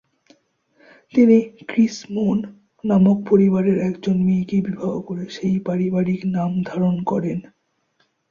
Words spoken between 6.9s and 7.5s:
করেন।